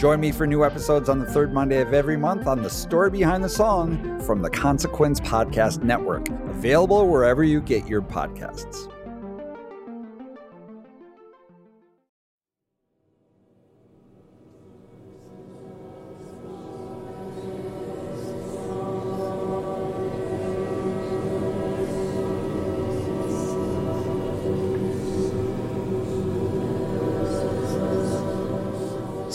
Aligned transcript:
Join 0.00 0.18
me 0.18 0.32
for 0.32 0.46
new 0.46 0.64
episodes 0.64 1.10
on 1.10 1.18
the 1.18 1.26
third 1.26 1.52
Monday 1.52 1.82
of 1.82 1.92
every 1.92 2.16
month 2.16 2.46
on 2.46 2.62
The 2.62 2.70
Story 2.70 3.10
Behind 3.10 3.44
the 3.44 3.50
Song 3.50 4.18
from 4.20 4.40
the 4.40 4.48
Consequence 4.48 5.20
Podcast 5.20 5.82
Network, 5.82 6.26
available 6.48 7.06
wherever 7.06 7.44
you 7.44 7.60
get 7.60 7.86
your 7.86 8.00
podcasts. 8.00 8.90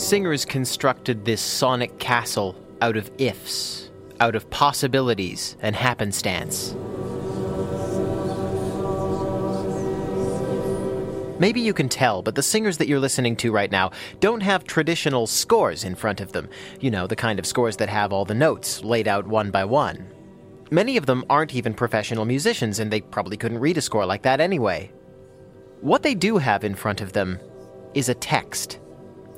Singers 0.06 0.44
constructed 0.44 1.24
this 1.24 1.40
sonic 1.40 1.98
castle 1.98 2.54
out 2.80 2.96
of 2.96 3.10
ifs, 3.18 3.90
out 4.20 4.36
of 4.36 4.48
possibilities 4.50 5.56
and 5.60 5.74
happenstance. 5.74 6.76
Maybe 11.40 11.60
you 11.60 11.74
can 11.74 11.88
tell, 11.88 12.22
but 12.22 12.36
the 12.36 12.42
singers 12.44 12.76
that 12.76 12.86
you're 12.86 13.00
listening 13.00 13.34
to 13.38 13.50
right 13.50 13.68
now 13.68 13.90
don't 14.20 14.44
have 14.44 14.62
traditional 14.62 15.26
scores 15.26 15.82
in 15.82 15.96
front 15.96 16.20
of 16.20 16.30
them. 16.30 16.48
You 16.78 16.92
know, 16.92 17.08
the 17.08 17.16
kind 17.16 17.40
of 17.40 17.44
scores 17.44 17.76
that 17.78 17.88
have 17.88 18.12
all 18.12 18.24
the 18.24 18.32
notes 18.32 18.84
laid 18.84 19.08
out 19.08 19.26
one 19.26 19.50
by 19.50 19.64
one. 19.64 20.06
Many 20.70 20.96
of 20.96 21.06
them 21.06 21.24
aren't 21.28 21.56
even 21.56 21.74
professional 21.74 22.26
musicians, 22.26 22.78
and 22.78 22.92
they 22.92 23.00
probably 23.00 23.36
couldn't 23.36 23.58
read 23.58 23.76
a 23.76 23.82
score 23.82 24.06
like 24.06 24.22
that 24.22 24.40
anyway. 24.40 24.92
What 25.80 26.04
they 26.04 26.14
do 26.14 26.38
have 26.38 26.62
in 26.62 26.76
front 26.76 27.00
of 27.00 27.12
them 27.12 27.40
is 27.92 28.08
a 28.08 28.14
text. 28.14 28.78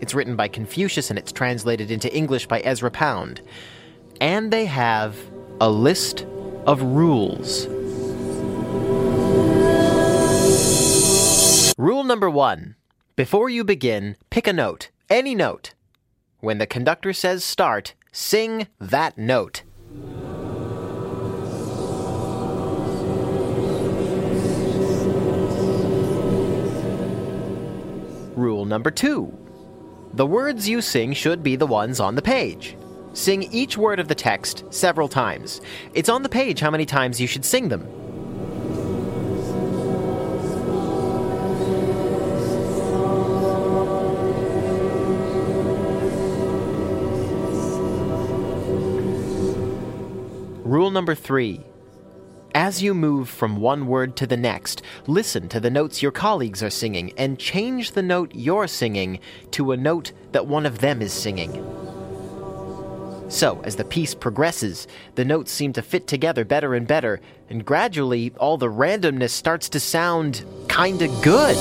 It's 0.01 0.15
written 0.15 0.37
by 0.37 0.49
Confucius 0.49 1.11
and 1.11 1.19
it's 1.19 1.33
translated 1.33 1.91
into 1.91 2.15
English 2.15 2.47
by 2.47 2.61
Ezra 2.61 2.91
Pound. 2.91 3.41
And 4.21 4.53
they 4.53 4.67
have 4.67 5.17
a 5.61 5.69
list 5.69 6.25
of 6.67 6.83
rules. 6.83 7.67
Rule 11.77 12.05
number 12.05 12.31
one 12.31 12.77
Before 13.17 13.49
you 13.49 13.65
begin, 13.65 14.17
pick 14.31 14.47
a 14.47 14.53
note, 14.53 14.91
any 15.11 15.35
note. 15.35 15.75
When 16.41 16.59
the 16.59 16.67
conductor 16.67 17.13
says 17.13 17.43
start, 17.43 17.95
sing 18.13 18.69
that 18.79 19.19
note. 19.19 19.63
Rule 28.37 28.65
number 28.65 28.93
two 28.93 29.37
the 30.19 30.27
words 30.27 30.69
you 30.69 30.81
sing 30.81 31.13
should 31.13 31.45
be 31.45 31.55
the 31.55 31.65
ones 31.65 32.01
on 32.01 32.17
the 32.17 32.21
page. 32.21 32.77
Sing 33.13 33.45
each 33.53 33.79
word 33.79 34.01
of 34.01 34.09
the 34.09 34.17
text 34.17 34.65
several 34.69 35.07
times. 35.07 35.61
It's 35.95 36.09
on 36.09 36.25
the 36.25 36.29
page 36.29 36.59
how 36.59 36.73
many 36.73 36.85
times 36.85 37.21
you 37.21 37.29
should 37.29 37.45
sing 37.45 37.69
them. 37.69 37.87
Rule 50.65 50.91
number 50.91 51.15
three. 51.15 51.68
As 52.69 52.83
you 52.83 52.93
move 52.93 53.31
from 53.31 53.57
one 53.57 53.87
word 53.87 54.15
to 54.17 54.27
the 54.27 54.37
next, 54.37 54.83
listen 55.07 55.49
to 55.49 55.59
the 55.59 55.71
notes 55.71 56.03
your 56.03 56.13
colleagues 56.13 56.63
are 56.63 56.69
singing 56.69 57.15
and 57.17 57.39
change 57.39 57.93
the 57.93 58.03
note 58.03 58.31
you're 58.35 58.67
singing 58.67 59.21
to 59.53 59.73
a 59.73 59.77
note 59.79 60.13
that 60.33 60.47
one 60.47 60.67
of 60.67 60.81
them 60.81 61.01
is 61.01 61.11
singing. 61.11 61.65
So, 63.31 63.63
as 63.65 63.77
the 63.77 63.87
piece 63.87 64.15
progresses, 64.15 64.87
the 65.15 65.25
notes 65.25 65.51
seem 65.51 65.73
to 65.73 65.81
fit 65.81 66.07
together 66.07 66.45
better 66.45 66.75
and 66.75 66.87
better, 66.87 67.23
and 67.49 67.65
gradually 67.65 68.35
all 68.39 68.59
the 68.59 68.71
randomness 68.71 69.31
starts 69.31 69.71
to 69.71 69.81
sound 69.81 70.45
kinda 70.69 71.09
good. 71.23 71.57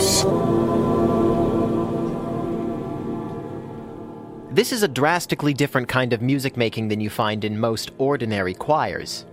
This 4.54 4.74
is 4.74 4.84
a 4.84 4.90
drastically 4.90 5.54
different 5.54 5.88
kind 5.88 6.12
of 6.12 6.22
music 6.22 6.58
making 6.58 6.90
than 6.90 7.00
you 7.00 7.10
find 7.10 7.46
in 7.46 7.58
most 7.58 7.92
ordinary 7.98 8.54
choirs. 8.54 9.24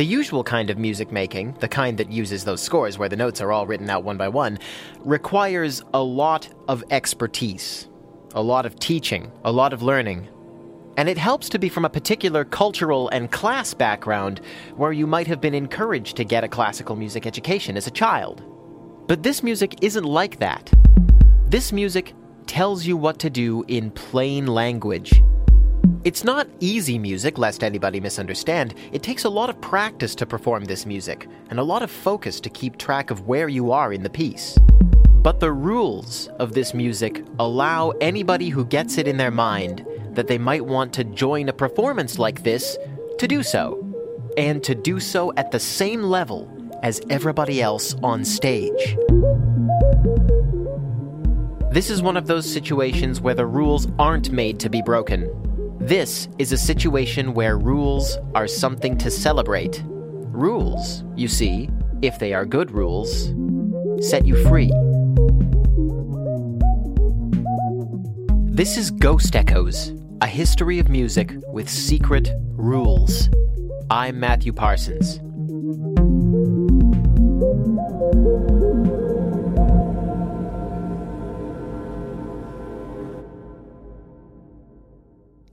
The 0.00 0.06
usual 0.06 0.42
kind 0.42 0.70
of 0.70 0.78
music 0.78 1.12
making, 1.12 1.56
the 1.60 1.68
kind 1.68 1.98
that 1.98 2.10
uses 2.10 2.46
those 2.46 2.62
scores 2.62 2.96
where 2.96 3.10
the 3.10 3.18
notes 3.18 3.42
are 3.42 3.52
all 3.52 3.66
written 3.66 3.90
out 3.90 4.02
one 4.02 4.16
by 4.16 4.28
one, 4.28 4.58
requires 5.00 5.82
a 5.92 6.02
lot 6.02 6.48
of 6.68 6.82
expertise, 6.90 7.86
a 8.32 8.40
lot 8.40 8.64
of 8.64 8.78
teaching, 8.78 9.30
a 9.44 9.52
lot 9.52 9.74
of 9.74 9.82
learning. 9.82 10.26
And 10.96 11.06
it 11.06 11.18
helps 11.18 11.50
to 11.50 11.58
be 11.58 11.68
from 11.68 11.84
a 11.84 11.90
particular 11.90 12.46
cultural 12.46 13.10
and 13.10 13.30
class 13.30 13.74
background 13.74 14.40
where 14.74 14.92
you 14.92 15.06
might 15.06 15.26
have 15.26 15.42
been 15.42 15.52
encouraged 15.52 16.16
to 16.16 16.24
get 16.24 16.44
a 16.44 16.48
classical 16.48 16.96
music 16.96 17.26
education 17.26 17.76
as 17.76 17.86
a 17.86 17.90
child. 17.90 18.42
But 19.06 19.22
this 19.22 19.42
music 19.42 19.84
isn't 19.84 20.04
like 20.04 20.38
that. 20.38 20.72
This 21.44 21.72
music 21.72 22.14
tells 22.46 22.86
you 22.86 22.96
what 22.96 23.18
to 23.18 23.28
do 23.28 23.66
in 23.68 23.90
plain 23.90 24.46
language. 24.46 25.22
It's 26.02 26.24
not 26.24 26.48
easy 26.60 26.98
music, 26.98 27.38
lest 27.38 27.62
anybody 27.62 28.00
misunderstand. 28.00 28.74
It 28.92 29.02
takes 29.02 29.24
a 29.24 29.30
lot 29.30 29.50
of 29.50 29.60
practice 29.60 30.14
to 30.16 30.26
perform 30.26 30.64
this 30.64 30.86
music, 30.86 31.28
and 31.50 31.58
a 31.58 31.62
lot 31.62 31.82
of 31.82 31.90
focus 31.90 32.40
to 32.40 32.50
keep 32.50 32.78
track 32.78 33.10
of 33.10 33.26
where 33.26 33.48
you 33.48 33.70
are 33.72 33.92
in 33.92 34.02
the 34.02 34.10
piece. 34.10 34.58
But 35.22 35.40
the 35.40 35.52
rules 35.52 36.28
of 36.38 36.54
this 36.54 36.72
music 36.72 37.24
allow 37.38 37.90
anybody 38.00 38.48
who 38.48 38.64
gets 38.64 38.96
it 38.96 39.06
in 39.06 39.18
their 39.18 39.30
mind 39.30 39.86
that 40.12 40.26
they 40.26 40.38
might 40.38 40.64
want 40.64 40.92
to 40.94 41.04
join 41.04 41.48
a 41.50 41.52
performance 41.52 42.18
like 42.18 42.42
this 42.42 42.78
to 43.18 43.28
do 43.28 43.42
so, 43.42 43.86
and 44.38 44.64
to 44.64 44.74
do 44.74 45.00
so 45.00 45.32
at 45.36 45.50
the 45.50 45.60
same 45.60 46.02
level 46.02 46.50
as 46.82 47.02
everybody 47.10 47.60
else 47.60 47.94
on 48.02 48.24
stage. 48.24 48.96
This 51.70 51.90
is 51.90 52.02
one 52.02 52.16
of 52.16 52.26
those 52.26 52.50
situations 52.50 53.20
where 53.20 53.34
the 53.34 53.46
rules 53.46 53.86
aren't 53.98 54.30
made 54.30 54.58
to 54.60 54.70
be 54.70 54.80
broken. 54.82 55.49
This 55.80 56.28
is 56.38 56.52
a 56.52 56.58
situation 56.58 57.32
where 57.32 57.56
rules 57.56 58.18
are 58.34 58.46
something 58.46 58.98
to 58.98 59.10
celebrate. 59.10 59.82
Rules, 59.86 61.04
you 61.16 61.26
see, 61.26 61.70
if 62.02 62.18
they 62.18 62.34
are 62.34 62.44
good 62.44 62.70
rules, 62.70 63.32
set 64.06 64.26
you 64.26 64.36
free. 64.44 64.70
This 68.44 68.76
is 68.76 68.90
Ghost 68.90 69.34
Echoes, 69.34 69.94
a 70.20 70.26
history 70.26 70.78
of 70.80 70.90
music 70.90 71.32
with 71.48 71.70
secret 71.70 72.30
rules. 72.50 73.30
I'm 73.88 74.20
Matthew 74.20 74.52
Parsons. 74.52 75.18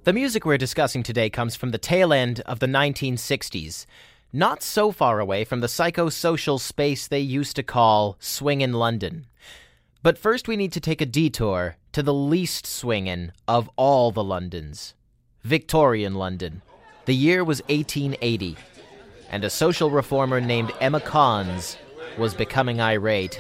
The 0.07 0.13
music 0.13 0.45
we're 0.45 0.57
discussing 0.57 1.03
today 1.03 1.29
comes 1.29 1.57
from 1.57 1.72
the 1.72 1.78
tail 1.78 2.13
end 2.13 2.40
of 2.45 2.59
the 2.59 2.66
1960s, 2.66 3.85
not 4.31 4.63
so 4.63 4.94
far 4.94 5.19
away 5.19 5.44
from 5.44 5.59
the 5.59 5.68
psychosocial 5.68 6.62
space 6.62 7.09
they 7.09 7.19
used 7.19 7.57
to 7.57 7.62
call 7.63 8.15
swingin' 8.18 8.71
London. 8.71 9.25
But 10.01 10.18
first, 10.18 10.48
we 10.48 10.56
need 10.56 10.71
to 10.71 10.80
take 10.80 11.01
a 11.01 11.06
detour 11.06 11.75
to 11.92 12.01
the 12.01 12.13
least 12.13 12.65
swingin' 12.65 13.33
of 13.50 13.69
all 13.75 14.12
the 14.12 14.24
Londons 14.24 14.94
Victorian 15.44 16.15
London. 16.15 16.62
The 17.03 17.13
year 17.13 17.44
was 17.44 17.60
1880, 17.63 18.56
and 19.30 19.44
a 19.44 19.50
social 19.50 19.89
reformer 19.89 20.39
named 20.39 20.71
Emma 20.80 21.01
Cons 21.01 21.75
was 22.18 22.33
becoming 22.33 22.80
irate. 22.80 23.38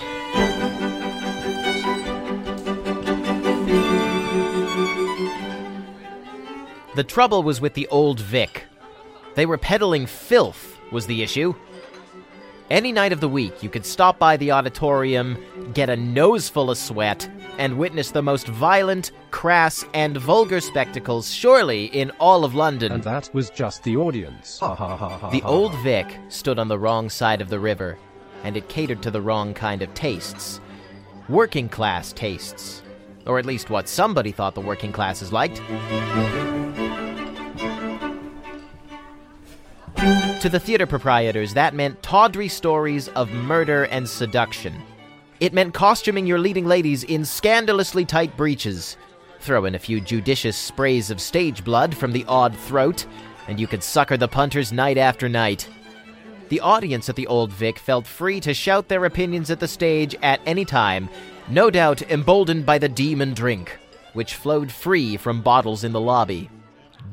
The 6.97 7.03
trouble 7.03 7.43
was 7.43 7.61
with 7.61 7.75
the 7.75 7.87
old 7.89 8.19
Vic. 8.19 8.63
They 9.35 9.45
were 9.45 9.59
peddling 9.59 10.07
filth, 10.07 10.79
was 10.91 11.05
the 11.05 11.21
issue. 11.21 11.53
Any 12.71 12.91
night 12.91 13.13
of 13.13 13.19
the 13.19 13.29
week, 13.29 13.61
you 13.61 13.69
could 13.69 13.85
stop 13.85 14.17
by 14.17 14.35
the 14.35 14.49
auditorium, 14.49 15.37
get 15.75 15.91
a 15.91 15.95
nose 15.95 16.49
full 16.49 16.71
of 16.71 16.77
sweat, 16.79 17.29
and 17.59 17.77
witness 17.77 18.09
the 18.09 18.23
most 18.23 18.47
violent, 18.47 19.11
crass, 19.29 19.85
and 19.93 20.17
vulgar 20.17 20.59
spectacles 20.59 21.31
surely 21.31 21.85
in 21.85 22.09
all 22.19 22.43
of 22.43 22.55
London. 22.55 22.91
And 22.93 23.03
that 23.03 23.29
was 23.31 23.51
just 23.51 23.83
the 23.83 23.95
audience. 23.95 24.57
The. 24.57 25.41
Old 25.45 25.77
Vic 25.83 26.07
stood 26.29 26.57
on 26.57 26.67
the 26.67 26.79
wrong 26.79 27.11
side 27.11 27.41
of 27.41 27.49
the 27.49 27.59
river, 27.59 27.95
and 28.43 28.57
it 28.57 28.69
catered 28.69 29.03
to 29.03 29.11
the 29.11 29.21
wrong 29.21 29.53
kind 29.53 29.83
of 29.83 29.93
tastes. 29.93 30.59
Working 31.29 31.69
class 31.69 32.11
tastes. 32.11 32.81
Or 33.27 33.37
at 33.37 33.45
least 33.45 33.69
what 33.69 33.87
somebody 33.87 34.31
thought 34.31 34.55
the 34.55 34.61
working 34.61 34.91
classes 34.91 35.31
liked. 35.31 35.61
To 40.41 40.49
the 40.49 40.59
theater 40.59 40.85
proprietors, 40.85 41.55
that 41.55 41.73
meant 41.73 42.03
tawdry 42.03 42.47
stories 42.47 43.07
of 43.09 43.31
murder 43.31 43.85
and 43.85 44.07
seduction. 44.07 44.83
It 45.39 45.51
meant 45.51 45.73
costuming 45.73 46.27
your 46.27 46.37
leading 46.37 46.65
ladies 46.65 47.03
in 47.03 47.25
scandalously 47.25 48.05
tight 48.05 48.37
breeches. 48.37 48.97
Throw 49.39 49.65
in 49.65 49.73
a 49.73 49.79
few 49.79 49.99
judicious 49.99 50.55
sprays 50.55 51.09
of 51.09 51.19
stage 51.19 51.63
blood 51.63 51.97
from 51.97 52.11
the 52.11 52.23
odd 52.27 52.55
throat, 52.55 53.07
and 53.47 53.59
you 53.59 53.65
could 53.65 53.81
sucker 53.81 54.15
the 54.15 54.27
punters 54.27 54.71
night 54.71 54.99
after 54.99 55.27
night. 55.27 55.67
The 56.49 56.59
audience 56.59 57.09
at 57.09 57.15
the 57.15 57.27
Old 57.27 57.51
Vic 57.51 57.79
felt 57.79 58.05
free 58.05 58.39
to 58.41 58.53
shout 58.53 58.87
their 58.89 59.05
opinions 59.05 59.49
at 59.49 59.59
the 59.59 59.67
stage 59.67 60.15
at 60.21 60.39
any 60.45 60.65
time, 60.65 61.09
no 61.49 61.71
doubt 61.71 62.03
emboldened 62.11 62.65
by 62.65 62.77
the 62.77 62.87
demon 62.87 63.33
drink, 63.33 63.79
which 64.13 64.35
flowed 64.35 64.71
free 64.71 65.17
from 65.17 65.41
bottles 65.41 65.83
in 65.83 65.93
the 65.93 65.99
lobby. 65.99 66.47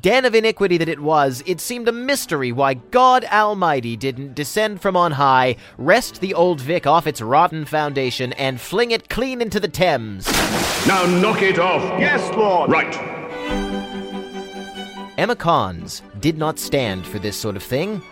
Den 0.05 0.27
of 0.27 0.35
iniquity 0.35 0.77
that 0.77 0.89
it 0.91 1.01
was, 1.01 1.43
it 1.47 1.63
seemed 1.63 1.89
a 1.89 1.93
mystery 1.93 2.53
why 2.53 2.75
God 2.75 3.25
Almighty 3.25 3.97
didn't 3.97 4.35
descend 4.35 4.83
from 4.83 4.99
on 4.99 5.13
high, 5.13 5.57
wrest 5.79 6.21
the 6.21 6.35
Old 6.35 6.61
Vic 6.61 6.87
off 6.87 7.07
its 7.07 7.23
rotten 7.23 7.65
foundation, 7.65 8.35
and 8.35 8.61
fling 8.61 8.91
it 8.91 9.09
clean 9.09 9.41
into 9.41 9.59
the 9.59 9.67
Thames. 9.67 10.31
Now 10.87 11.07
knock 11.07 11.41
it 11.41 11.59
off. 11.59 11.81
Yes, 11.99 12.31
Lord. 12.37 12.71
Right. 12.71 12.95
Emma 15.17 15.37
Cons 15.37 16.03
did 16.21 16.37
not 16.37 16.59
stand 16.59 17.07
for 17.07 17.19
this 17.19 17.39
sort 17.39 17.57
of 17.57 17.63
thing. 17.63 18.03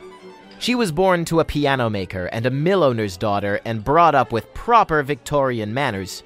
She 0.61 0.75
was 0.75 0.93
born 0.93 1.27
to 1.27 1.41
a 1.41 1.45
piano 1.45 1.91
maker 1.91 2.25
and 2.33 2.47
a 2.47 2.51
mill 2.51 2.83
owner's 2.83 3.19
daughter 3.19 3.61
and 3.67 3.85
brought 3.85 4.15
up 4.15 4.33
with 4.33 4.55
proper 4.55 5.03
Victorian 5.03 5.75
manners. 5.75 6.23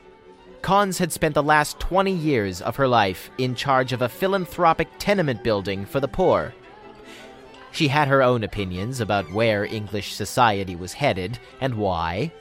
Cons 0.67 0.99
had 0.99 1.13
spent 1.13 1.37
the 1.37 1.45
last 1.45 1.79
20 1.79 2.11
years 2.11 2.61
of 2.61 2.75
her 2.75 2.89
life 2.89 3.31
in 3.39 3.55
charge 3.55 3.93
of 3.93 4.03
a 4.03 4.09
philanthropic 4.09 4.89
tenement 4.99 5.45
building 5.45 5.87
for 5.87 6.01
the 6.01 6.09
poor. 6.09 6.53
She 7.71 7.87
had 7.87 8.09
her 8.09 8.21
own 8.21 8.43
opinions 8.43 9.01
about 9.01 9.31
where 9.31 9.65
English 9.65 10.13
society 10.15 10.75
was 10.75 10.95
headed 10.95 11.39
and 11.61 11.77
why. 11.77 12.33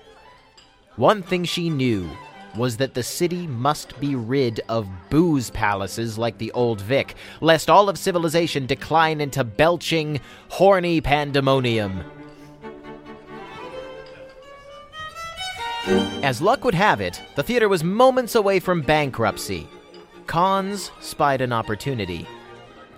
One 0.95 1.21
thing 1.21 1.43
she 1.43 1.69
knew 1.69 2.09
was 2.57 2.77
that 2.77 2.95
the 2.95 3.03
city 3.03 3.45
must 3.45 3.99
be 3.99 4.15
rid 4.15 4.59
of 4.69 4.89
booze 5.11 5.51
palaces 5.51 6.17
like 6.17 6.39
the 6.39 6.51
Old 6.53 6.81
Vic, 6.81 7.13
lest 7.41 7.69
all 7.69 7.89
of 7.89 7.99
civilization 7.99 8.65
decline 8.65 9.21
into 9.21 9.43
belching, 9.43 10.19
horny 10.49 10.99
pandemonium. 10.99 12.03
As 15.87 16.41
luck 16.41 16.63
would 16.63 16.73
have 16.73 16.99
it, 16.99 17.21
the 17.35 17.43
theater 17.43 17.69
was 17.69 17.83
moments 17.83 18.33
away 18.33 18.59
from 18.59 18.81
bankruptcy. 18.81 19.67
Cons 20.25 20.89
spied 20.99 21.41
an 21.41 21.53
opportunity. 21.53 22.27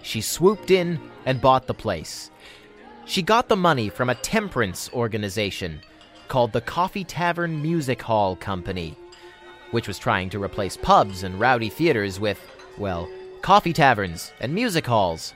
She 0.02 0.22
swooped 0.22 0.72
in 0.72 0.98
and 1.26 1.42
bought 1.42 1.68
the 1.68 1.74
place. 1.74 2.32
She 3.04 3.22
got 3.22 3.50
the 3.50 3.58
money 3.58 3.90
from 3.90 4.10
a 4.10 4.16
temperance 4.16 4.90
organization 4.94 5.82
called 6.30 6.54
the 6.54 6.62
Coffee 6.62 7.04
Tavern 7.04 7.62
Music 7.62 8.02
Hall 8.02 8.38
Company, 8.38 8.96
which 9.72 9.88
was 9.88 10.00
trying 10.00 10.30
to 10.30 10.42
replace 10.42 10.78
pubs 10.78 11.24
and 11.24 11.38
rowdy 11.40 11.70
theaters 11.70 12.22
with, 12.22 12.40
well, 12.78 13.10
coffee 13.42 13.74
taverns 13.74 14.32
and 14.40 14.54
music 14.54 14.86
halls. 14.86 15.34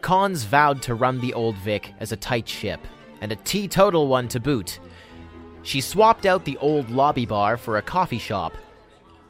Cons 0.00 0.44
vowed 0.44 0.80
to 0.82 0.94
run 0.94 1.20
the 1.20 1.34
Old 1.34 1.56
Vic 1.56 1.92
as 1.98 2.12
a 2.12 2.16
tight 2.16 2.48
ship, 2.48 2.80
and 3.20 3.32
a 3.32 3.36
teetotal 3.36 4.06
one 4.06 4.28
to 4.28 4.38
boot. 4.38 4.78
She 5.64 5.80
swapped 5.80 6.26
out 6.26 6.44
the 6.44 6.58
old 6.58 6.90
lobby 6.90 7.26
bar 7.26 7.56
for 7.56 7.76
a 7.76 7.82
coffee 7.82 8.18
shop. 8.18 8.54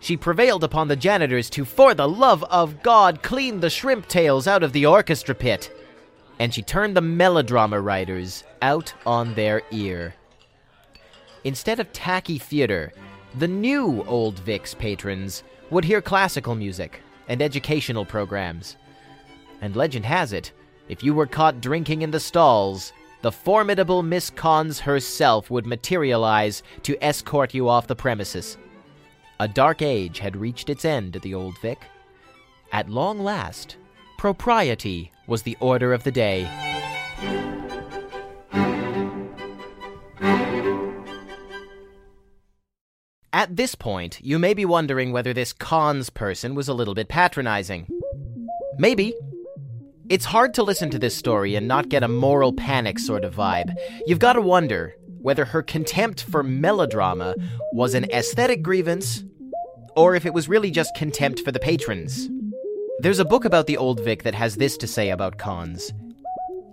She 0.00 0.16
prevailed 0.16 0.64
upon 0.64 0.88
the 0.88 0.96
janitors 0.96 1.48
to, 1.50 1.64
for 1.64 1.94
the 1.94 2.08
love 2.08 2.44
of 2.44 2.82
God, 2.82 3.22
clean 3.22 3.60
the 3.60 3.70
shrimp 3.70 4.08
tails 4.08 4.46
out 4.46 4.62
of 4.62 4.72
the 4.72 4.84
orchestra 4.84 5.34
pit. 5.34 5.72
And 6.38 6.52
she 6.52 6.60
turned 6.60 6.96
the 6.96 7.00
melodrama 7.00 7.80
writers 7.80 8.44
out 8.60 8.92
on 9.06 9.34
their 9.34 9.62
ear. 9.70 10.14
Instead 11.44 11.78
of 11.78 11.92
tacky 11.92 12.38
theater, 12.38 12.92
the 13.38 13.48
new 13.48 14.04
Old 14.04 14.38
Vic's 14.40 14.74
patrons 14.74 15.44
would 15.70 15.84
hear 15.84 16.02
classical 16.02 16.54
music 16.54 17.00
and 17.28 17.40
educational 17.40 18.04
programs. 18.04 18.76
And 19.60 19.76
legend 19.76 20.04
has 20.04 20.32
it, 20.32 20.52
if 20.88 21.02
you 21.02 21.14
were 21.14 21.26
caught 21.26 21.60
drinking 21.60 22.02
in 22.02 22.10
the 22.10 22.20
stalls, 22.20 22.92
the 23.24 23.32
formidable 23.32 24.02
Miss 24.02 24.28
Cons 24.28 24.80
herself 24.80 25.50
would 25.50 25.64
materialize 25.64 26.62
to 26.82 27.02
escort 27.02 27.54
you 27.54 27.70
off 27.70 27.86
the 27.86 27.96
premises. 27.96 28.58
A 29.40 29.48
dark 29.48 29.80
age 29.80 30.18
had 30.18 30.36
reached 30.36 30.68
its 30.68 30.84
end 30.84 31.16
at 31.16 31.22
the 31.22 31.32
Old 31.32 31.56
Vic. 31.62 31.78
At 32.70 32.90
long 32.90 33.18
last, 33.18 33.78
propriety 34.18 35.10
was 35.26 35.40
the 35.40 35.56
order 35.60 35.94
of 35.94 36.04
the 36.04 36.12
day. 36.12 36.44
At 43.32 43.56
this 43.56 43.74
point, 43.74 44.20
you 44.20 44.38
may 44.38 44.52
be 44.52 44.66
wondering 44.66 45.12
whether 45.12 45.32
this 45.32 45.54
Cons 45.54 46.10
person 46.10 46.54
was 46.54 46.68
a 46.68 46.74
little 46.74 46.92
bit 46.92 47.08
patronizing. 47.08 47.88
Maybe. 48.76 49.14
It's 50.10 50.26
hard 50.26 50.52
to 50.54 50.62
listen 50.62 50.90
to 50.90 50.98
this 50.98 51.16
story 51.16 51.54
and 51.54 51.66
not 51.66 51.88
get 51.88 52.02
a 52.02 52.08
moral 52.08 52.52
panic 52.52 52.98
sort 52.98 53.24
of 53.24 53.34
vibe. 53.34 53.74
You've 54.06 54.18
got 54.18 54.34
to 54.34 54.40
wonder 54.42 54.94
whether 55.22 55.46
her 55.46 55.62
contempt 55.62 56.24
for 56.24 56.42
melodrama 56.42 57.34
was 57.72 57.94
an 57.94 58.04
aesthetic 58.12 58.62
grievance 58.62 59.24
or 59.96 60.14
if 60.14 60.26
it 60.26 60.34
was 60.34 60.46
really 60.46 60.70
just 60.70 60.94
contempt 60.94 61.40
for 61.40 61.52
the 61.52 61.58
patrons. 61.58 62.28
There's 62.98 63.18
a 63.18 63.24
book 63.24 63.46
about 63.46 63.66
the 63.66 63.78
Old 63.78 64.04
Vic 64.04 64.24
that 64.24 64.34
has 64.34 64.56
this 64.56 64.76
to 64.76 64.86
say 64.86 65.08
about 65.08 65.38
Cons. 65.38 65.94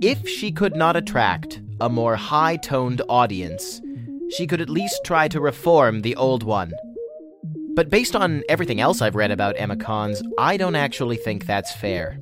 If 0.02 0.28
she 0.28 0.52
could 0.52 0.76
not 0.76 0.98
attract 0.98 1.62
a 1.80 1.88
more 1.88 2.18
high 2.18 2.58
toned 2.58 3.02
audience, 3.08 3.82
she 4.32 4.46
could 4.46 4.60
at 4.60 4.70
least 4.70 5.06
try 5.06 5.30
to 5.30 5.40
reform 5.40 6.02
the 6.02 6.18
old 6.18 6.44
one. 6.44 6.74
But 7.76 7.90
based 7.90 8.14
on 8.14 8.44
everything 8.50 8.82
else 8.82 9.02
I've 9.02 9.16
read 9.16 9.32
about 9.32 9.56
Emma 9.58 9.78
Cons, 9.78 10.22
I 10.38 10.58
don't 10.58 10.76
actually 10.76 11.16
think 11.16 11.46
that's 11.46 11.74
fair. 11.74 12.20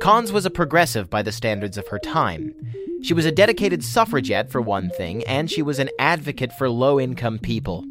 Cons 0.00 0.30
was 0.32 0.46
a 0.46 0.50
progressive 0.50 1.10
by 1.10 1.22
the 1.22 1.32
standards 1.32 1.76
of 1.76 1.88
her 1.88 1.98
time. 1.98 2.54
She 3.02 3.14
was 3.14 3.24
a 3.24 3.32
dedicated 3.32 3.82
suffragette, 3.82 4.50
for 4.50 4.60
one 4.60 4.90
thing, 4.90 5.24
and 5.24 5.50
she 5.50 5.62
was 5.62 5.78
an 5.78 5.90
advocate 5.98 6.52
for 6.52 6.70
low 6.70 7.00
income 7.00 7.38
people. 7.38 7.84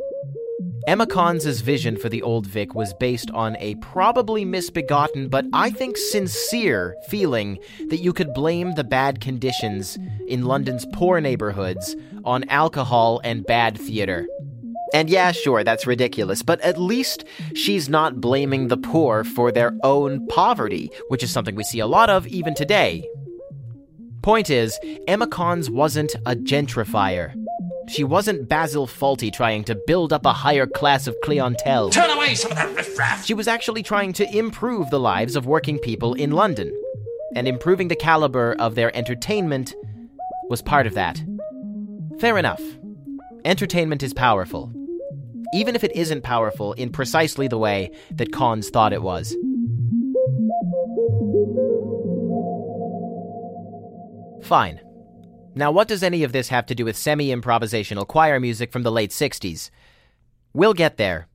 Emma 0.87 1.05
Cons' 1.05 1.59
vision 1.59 1.97
for 1.97 2.07
the 2.07 2.21
Old 2.21 2.47
Vic 2.47 2.73
was 2.73 2.93
based 2.93 3.29
on 3.31 3.57
a 3.59 3.75
probably 3.75 4.45
misbegotten, 4.45 5.27
but 5.27 5.45
I 5.51 5.69
think 5.69 5.97
sincere 5.97 6.95
feeling 7.09 7.59
that 7.89 7.99
you 7.99 8.13
could 8.13 8.33
blame 8.33 8.75
the 8.75 8.85
bad 8.85 9.19
conditions 9.19 9.97
in 10.27 10.45
London's 10.45 10.85
poor 10.93 11.19
neighborhoods 11.19 11.93
on 12.23 12.47
alcohol 12.47 13.19
and 13.25 13.45
bad 13.45 13.77
theater. 13.77 14.25
And 14.93 15.09
yeah, 15.09 15.31
sure, 15.31 15.63
that's 15.63 15.85
ridiculous, 15.85 16.41
but 16.41 16.61
at 16.61 16.79
least 16.79 17.25
she's 17.53 17.89
not 17.89 18.21
blaming 18.21 18.67
the 18.67 18.77
poor 18.77 19.23
for 19.23 19.51
their 19.51 19.73
own 19.83 20.25
poverty, 20.27 20.91
which 21.09 21.23
is 21.23 21.31
something 21.31 21.55
we 21.55 21.63
see 21.63 21.79
a 21.79 21.87
lot 21.87 22.09
of 22.09 22.25
even 22.27 22.53
today. 22.55 23.07
Point 24.21 24.49
is, 24.49 24.77
Emma 25.07 25.27
Cons 25.27 25.69
wasn't 25.69 26.15
a 26.25 26.35
gentrifier. 26.35 27.33
She 27.89 28.03
wasn't 28.03 28.49
Basil 28.49 28.85
Fawlty 28.87 29.31
trying 29.31 29.63
to 29.65 29.79
build 29.87 30.11
up 30.11 30.25
a 30.25 30.33
higher 30.33 30.67
class 30.67 31.07
of 31.07 31.15
clientele. 31.23 31.89
Turn 31.89 32.09
away 32.09 32.35
some 32.35 32.51
of 32.51 32.57
that 32.57 32.75
riffraff. 32.75 33.25
She 33.25 33.33
was 33.33 33.47
actually 33.47 33.83
trying 33.83 34.11
to 34.13 34.37
improve 34.37 34.89
the 34.89 34.99
lives 34.99 35.37
of 35.37 35.45
working 35.45 35.79
people 35.79 36.13
in 36.13 36.31
London. 36.31 36.73
And 37.35 37.47
improving 37.47 37.87
the 37.87 37.95
caliber 37.95 38.55
of 38.59 38.75
their 38.75 38.93
entertainment 38.95 39.73
was 40.49 40.61
part 40.61 40.87
of 40.87 40.95
that. 40.95 41.21
Fair 42.19 42.37
enough. 42.37 42.61
Entertainment 43.45 44.03
is 44.03 44.13
powerful. 44.13 44.73
Even 45.53 45.75
if 45.75 45.83
it 45.83 45.95
isn't 45.95 46.21
powerful 46.21 46.73
in 46.73 46.91
precisely 46.91 47.47
the 47.47 47.57
way 47.57 47.91
that 48.11 48.31
Cons 48.31 48.69
thought 48.69 48.93
it 48.93 49.01
was. 49.01 49.35
Fine. 54.43 54.81
Now, 55.55 55.71
what 55.71 55.87
does 55.87 56.03
any 56.03 56.23
of 56.23 56.31
this 56.31 56.49
have 56.49 56.65
to 56.67 56.75
do 56.75 56.85
with 56.85 56.95
semi 56.95 57.29
improvisational 57.29 58.07
choir 58.07 58.39
music 58.39 58.71
from 58.71 58.83
the 58.83 58.91
late 58.91 59.11
60s? 59.11 59.71
We'll 60.53 60.73
get 60.73 60.97
there. 60.97 61.27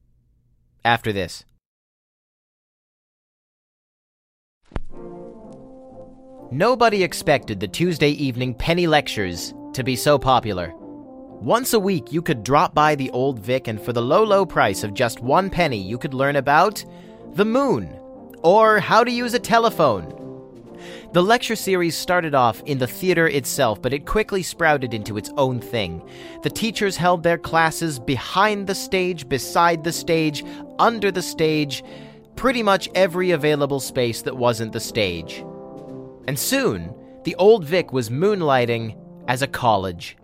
After 0.84 1.12
this. 1.12 1.44
Nobody 6.50 7.02
expected 7.02 7.60
the 7.60 7.68
Tuesday 7.68 8.10
evening 8.10 8.54
penny 8.54 8.86
lectures 8.86 9.54
to 9.72 9.82
be 9.82 9.96
so 9.96 10.18
popular. 10.18 10.74
Once 11.42 11.72
a 11.72 11.80
week, 11.80 12.12
you 12.12 12.22
could 12.22 12.44
drop 12.44 12.72
by 12.72 12.94
the 12.94 13.10
Old 13.10 13.40
Vic, 13.40 13.66
and 13.66 13.82
for 13.82 13.92
the 13.92 14.00
low, 14.00 14.22
low 14.22 14.46
price 14.46 14.84
of 14.84 14.94
just 14.94 15.18
one 15.18 15.50
penny, 15.50 15.76
you 15.76 15.98
could 15.98 16.14
learn 16.14 16.36
about 16.36 16.84
the 17.32 17.44
moon 17.44 17.98
or 18.44 18.78
how 18.78 19.02
to 19.02 19.10
use 19.10 19.34
a 19.34 19.40
telephone. 19.40 20.06
The 21.12 21.22
lecture 21.22 21.56
series 21.56 21.96
started 21.96 22.32
off 22.32 22.62
in 22.62 22.78
the 22.78 22.86
theater 22.86 23.26
itself, 23.26 23.82
but 23.82 23.92
it 23.92 24.06
quickly 24.06 24.44
sprouted 24.44 24.94
into 24.94 25.18
its 25.18 25.32
own 25.36 25.58
thing. 25.60 26.08
The 26.44 26.50
teachers 26.50 26.96
held 26.96 27.24
their 27.24 27.38
classes 27.38 27.98
behind 27.98 28.68
the 28.68 28.74
stage, 28.76 29.28
beside 29.28 29.82
the 29.82 29.92
stage, 29.92 30.44
under 30.78 31.10
the 31.10 31.22
stage, 31.22 31.82
pretty 32.36 32.62
much 32.62 32.88
every 32.94 33.32
available 33.32 33.80
space 33.80 34.22
that 34.22 34.36
wasn't 34.36 34.72
the 34.72 34.78
stage. 34.78 35.44
And 36.28 36.38
soon, 36.38 36.94
the 37.24 37.34
Old 37.34 37.64
Vic 37.64 37.92
was 37.92 38.10
moonlighting 38.10 38.96
as 39.26 39.42
a 39.42 39.48
college. 39.48 40.16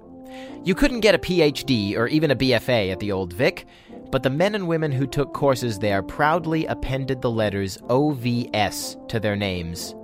You 0.64 0.75
couldn't 0.75 1.00
get 1.00 1.14
a 1.14 1.18
PhD 1.18 1.97
or 1.97 2.09
even 2.09 2.30
a 2.30 2.37
BFA 2.37 2.92
at 2.92 3.00
the 3.00 3.12
Old 3.12 3.33
Vic, 3.33 3.66
but 4.11 4.23
the 4.23 4.30
men 4.30 4.54
and 4.54 4.68
women 4.68 4.92
who 4.92 5.07
took 5.07 5.33
courses 5.33 5.78
there 5.78 6.02
proudly 6.02 6.66
appended 6.66 7.23
the 7.23 7.30
letters 7.30 7.78
OVS 7.88 9.09
to 9.09 9.21
their 9.21 9.37
names 9.37 9.95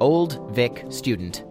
Old 0.00 0.54
Vic 0.54 0.84
Student. 0.90 1.44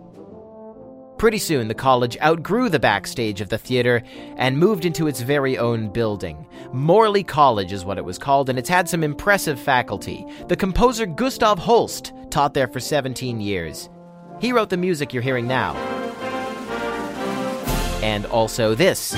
Pretty 1.18 1.40
soon, 1.40 1.68
the 1.68 1.74
college 1.74 2.16
outgrew 2.22 2.70
the 2.70 2.80
backstage 2.80 3.42
of 3.42 3.50
the 3.50 3.58
theater 3.58 4.04
and 4.36 4.58
moved 4.58 4.86
into 4.86 5.08
its 5.08 5.22
very 5.22 5.58
own 5.58 5.90
building. 5.90 6.46
Morley 6.72 7.24
College 7.24 7.74
is 7.74 7.84
what 7.84 7.98
it 7.98 8.06
was 8.06 8.20
called, 8.20 8.50
and 8.50 8.60
it's 8.60 8.70
had 8.70 8.88
some 8.88 9.04
impressive 9.04 9.60
faculty. 9.60 10.24
The 10.48 10.56
composer 10.56 11.08
Gustav 11.08 11.58
Holst 11.58 12.14
taught 12.30 12.54
there 12.54 12.68
for 12.68 12.80
17 12.80 13.42
years. 13.42 13.90
He 14.40 14.52
wrote 14.52 14.70
the 14.70 14.78
music 14.78 15.12
you're 15.12 15.24
hearing 15.24 15.48
now. 15.48 15.97
And 18.08 18.26
also 18.28 18.74
this. 18.74 19.14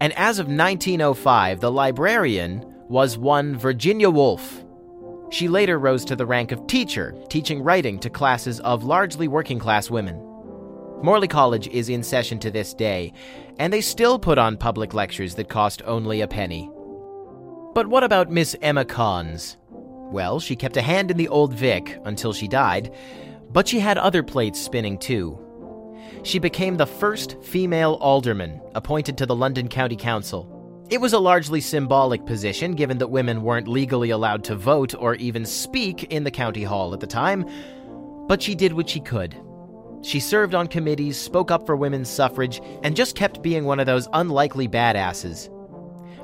And 0.00 0.14
as 0.14 0.38
of 0.38 0.46
1905, 0.46 1.60
the 1.60 1.70
librarian 1.70 2.64
was 2.88 3.18
one 3.18 3.56
Virginia 3.56 4.08
Woolf. 4.08 4.64
She 5.30 5.48
later 5.48 5.78
rose 5.78 6.02
to 6.06 6.16
the 6.16 6.24
rank 6.24 6.50
of 6.50 6.66
teacher, 6.66 7.14
teaching 7.28 7.62
writing 7.62 7.98
to 7.98 8.08
classes 8.08 8.58
of 8.60 8.84
largely 8.84 9.28
working 9.28 9.58
class 9.58 9.90
women. 9.90 10.16
Morley 11.02 11.28
College 11.28 11.68
is 11.68 11.90
in 11.90 12.02
session 12.02 12.38
to 12.38 12.50
this 12.50 12.72
day, 12.72 13.12
and 13.58 13.70
they 13.70 13.82
still 13.82 14.18
put 14.18 14.38
on 14.38 14.56
public 14.56 14.94
lectures 14.94 15.34
that 15.34 15.50
cost 15.50 15.82
only 15.84 16.22
a 16.22 16.26
penny. 16.26 16.70
But 17.74 17.88
what 17.88 18.02
about 18.02 18.30
Miss 18.30 18.56
Emma 18.62 18.86
Cons? 18.86 19.58
Well, 20.06 20.38
she 20.40 20.56
kept 20.56 20.76
a 20.76 20.82
hand 20.82 21.10
in 21.10 21.16
the 21.16 21.28
Old 21.28 21.52
Vic 21.52 21.98
until 22.04 22.32
she 22.32 22.48
died, 22.48 22.94
but 23.50 23.66
she 23.66 23.80
had 23.80 23.98
other 23.98 24.22
plates 24.22 24.60
spinning 24.60 24.98
too. 24.98 25.38
She 26.22 26.38
became 26.38 26.76
the 26.76 26.86
first 26.86 27.42
female 27.42 27.94
alderman 27.94 28.60
appointed 28.74 29.18
to 29.18 29.26
the 29.26 29.34
London 29.34 29.68
County 29.68 29.96
Council. 29.96 30.52
It 30.88 31.00
was 31.00 31.12
a 31.12 31.18
largely 31.18 31.60
symbolic 31.60 32.24
position 32.26 32.72
given 32.72 32.98
that 32.98 33.08
women 33.08 33.42
weren't 33.42 33.66
legally 33.66 34.10
allowed 34.10 34.44
to 34.44 34.54
vote 34.54 34.94
or 34.96 35.16
even 35.16 35.44
speak 35.44 36.04
in 36.04 36.22
the 36.22 36.30
county 36.30 36.62
hall 36.62 36.94
at 36.94 37.00
the 37.00 37.06
time, 37.06 37.44
but 38.28 38.40
she 38.40 38.54
did 38.54 38.72
what 38.72 38.88
she 38.88 39.00
could. 39.00 39.36
She 40.02 40.20
served 40.20 40.54
on 40.54 40.68
committees, 40.68 41.16
spoke 41.16 41.50
up 41.50 41.66
for 41.66 41.74
women's 41.74 42.08
suffrage, 42.08 42.60
and 42.84 42.94
just 42.94 43.16
kept 43.16 43.42
being 43.42 43.64
one 43.64 43.80
of 43.80 43.86
those 43.86 44.08
unlikely 44.12 44.68
badasses. 44.68 45.50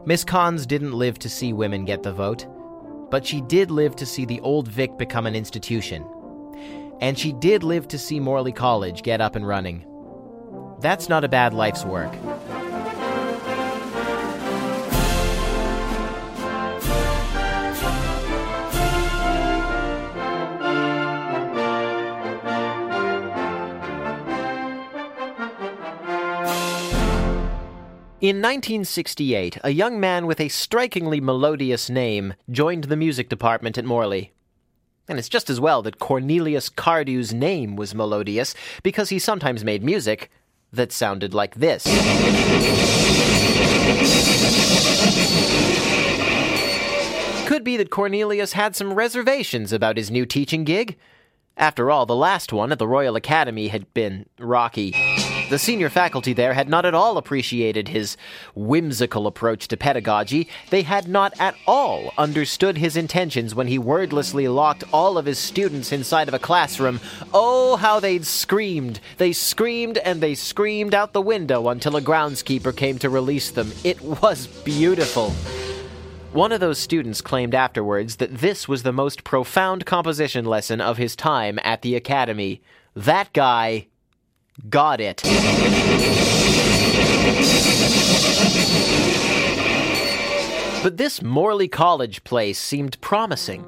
Miss 0.07 0.23
Cons 0.23 0.67
didn't 0.67 0.93
live 0.93 1.19
to 1.21 1.29
see 1.29 1.53
women 1.53 1.85
get 1.85 2.05
the 2.05 2.13
vote, 2.13 2.47
but 3.13 3.27
she 3.27 3.43
did 3.43 3.71
live 3.71 3.95
to 3.95 4.07
see 4.07 4.25
the 4.25 4.41
Old 4.41 4.67
Vic 4.67 4.97
become 4.97 5.27
an 5.27 5.37
institution. 5.37 6.03
And 7.03 7.19
she 7.19 7.35
did 7.35 7.63
live 7.63 7.87
to 7.89 7.99
see 7.99 8.19
Morley 8.19 8.53
College 8.53 9.03
get 9.03 9.21
up 9.21 9.37
and 9.37 9.47
running. 9.47 9.85
That's 10.81 11.11
not 11.11 11.23
a 11.23 11.29
bad 11.29 11.53
life's 11.53 11.85
work. 11.85 12.11
In 28.23 28.37
1968, 28.37 29.59
a 29.65 29.71
young 29.71 29.99
man 29.99 30.27
with 30.29 30.41
a 30.41 30.49
strikingly 30.49 31.21
melodious 31.21 31.91
name 31.91 32.35
joined 32.49 32.85
the 32.85 32.97
music 32.97 33.29
department 33.29 33.77
at 33.77 33.85
Morley. 33.85 34.33
And 35.09 35.19
it's 35.19 35.29
just 35.29 35.51
as 35.51 35.59
well 35.59 35.83
that 35.83 35.99
Cornelius 35.99 36.69
Cardew's 36.69 37.35
name 37.35 37.75
was 37.75 37.97
melodious, 37.97 38.55
because 38.85 39.09
he 39.09 39.19
sometimes 39.19 39.65
made 39.65 39.83
music 39.83 40.31
that 40.73 40.93
sounded 40.93 41.35
like 41.35 41.57
this. 41.57 41.83
Could 47.49 47.65
be 47.65 47.77
that 47.77 47.91
Cornelius 47.91 48.53
had 48.53 48.77
some 48.77 48.95
reservations 48.95 49.73
about 49.73 49.97
his 49.97 50.13
new 50.13 50.27
teaching 50.27 50.63
gig. 50.63 50.97
After 51.57 51.91
all, 51.91 52.07
the 52.07 52.15
last 52.15 52.53
one 52.53 52.71
at 52.71 52.79
the 52.79 52.87
Royal 52.87 53.17
Academy 53.17 53.67
had 53.67 53.93
been 53.93 54.27
rocky. 54.39 54.95
The 55.53 55.59
senior 55.59 55.91
faculty 55.91 56.33
there 56.33 56.55
had 56.55 56.71
not 56.71 56.87
at 56.87 56.95
all 56.95 57.19
appreciated 57.19 57.89
his 57.89 58.17
whimsical 58.55 59.27
approach 59.27 59.69
to 59.69 59.77
pedagogy. 59.77 60.49
They 60.71 60.81
had 60.81 61.07
not 61.07 61.39
at 61.39 61.57
all 61.67 62.15
understood 62.17 62.79
his 62.79 62.97
intentions 62.97 63.55
when 63.55 63.67
he 63.67 63.79
wordlessly 63.79 64.49
locked 64.49 64.83
all 64.95 65.19
of 65.19 65.27
his 65.27 65.39
students 65.39 65.93
inside 65.93 66.29
of 66.29 66.33
a 66.33 66.39
classroom. 66.39 67.01
Oh, 67.35 67.77
how 67.77 68.01
they'd 68.01 68.25
screamed! 68.25 68.99
They 69.19 69.35
screamed 69.35 69.99
and 69.99 70.23
they 70.23 70.35
screamed 70.35 70.95
out 70.95 71.13
the 71.13 71.21
window 71.21 71.69
until 71.69 71.97
a 71.97 72.01
groundskeeper 72.01 72.75
came 72.75 72.99
to 73.01 73.11
release 73.11 73.51
them. 73.51 73.73
It 73.85 74.01
was 74.01 74.47
beautiful. 74.47 75.35
One 76.33 76.53
of 76.53 76.61
those 76.61 76.79
students 76.79 77.21
claimed 77.21 77.55
afterwards 77.55 78.17
that 78.17 78.39
this 78.39 78.69
was 78.69 78.85
the 78.85 78.91
most 78.91 79.23
profound 79.23 79.85
composition 79.85 80.47
lesson 80.47 80.81
of 80.81 80.97
his 80.97 81.15
time 81.15 81.59
at 81.63 81.83
the 81.83 81.95
academy. 81.95 82.63
That 82.97 83.35
guy 83.35 83.89
got 84.69 85.01
it. 85.01 85.23
But 90.83 90.97
this 90.97 91.23
Morley 91.23 91.69
College 91.69 92.25
place 92.25 92.59
seemed 92.59 93.01
promising. 93.01 93.65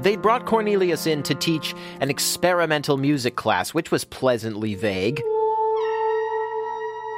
They'd 0.00 0.20
brought 0.20 0.46
Cornelius 0.46 1.06
in 1.06 1.22
to 1.22 1.34
teach 1.34 1.74
an 2.00 2.10
experimental 2.10 2.96
music 2.96 3.36
class, 3.36 3.72
which 3.72 3.92
was 3.92 4.04
pleasantly 4.04 4.74
vague. 4.74 5.22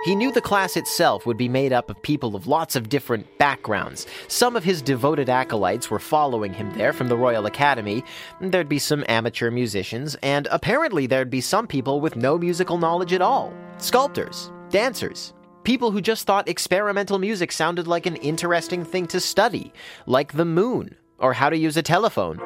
He 0.04 0.14
knew 0.14 0.30
the 0.30 0.42
class 0.42 0.76
itself 0.76 1.25
would 1.25 1.38
be 1.38 1.49
made 1.49 1.73
up 1.73 1.88
of 1.88 2.02
people 2.02 2.37
of 2.37 2.46
lots 2.46 2.76
of 2.76 2.90
different 2.90 3.38
backgrounds. 3.38 4.06
Some 4.28 4.54
of 4.54 4.62
his 4.62 4.82
devoted 4.82 5.30
acolytes 5.30 5.90
were 5.90 5.99
following 5.99 6.52
him 6.52 6.70
there 6.75 6.92
from 6.92 7.08
the 7.08 7.16
Royal 7.16 7.46
Academy. 7.46 8.04
There'd 8.38 8.68
be 8.68 8.78
some 8.78 9.02
amateur 9.08 9.50
musicians, 9.50 10.14
and 10.16 10.46
apparently 10.50 11.06
there'd 11.06 11.30
be 11.30 11.40
some 11.40 11.66
people 11.66 12.02
with 12.02 12.16
no 12.16 12.37
musical 12.37 12.76
knowledge 12.76 13.14
at 13.14 13.23
all 13.23 13.54
sculptors, 13.78 14.52
dancers, 14.68 15.32
people 15.64 15.90
who 15.90 16.02
just 16.02 16.26
thought 16.26 16.50
experimental 16.50 17.18
music 17.18 17.50
sounded 17.50 17.87
like 17.87 18.04
an 18.04 18.16
interesting 18.16 18.84
thing 18.84 19.06
to 19.06 19.18
study, 19.20 19.73
like 20.04 20.34
the 20.34 20.44
moon, 20.44 20.94
or 21.18 21.32
how 21.32 21.49
to 21.49 21.56
use 21.56 21.78
a 21.78 21.82
telephone. 21.82 22.38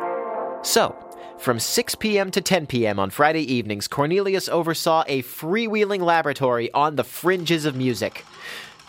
So, 0.62 0.96
from 1.38 1.58
6 1.58 1.94
p.m. 1.96 2.30
to 2.32 2.40
10 2.40 2.66
p.m. 2.66 2.98
on 2.98 3.10
Friday 3.10 3.42
evenings, 3.42 3.88
Cornelius 3.88 4.48
oversaw 4.48 5.04
a 5.06 5.22
freewheeling 5.22 6.00
laboratory 6.00 6.72
on 6.72 6.96
the 6.96 7.04
fringes 7.04 7.64
of 7.64 7.76
music. 7.76 8.24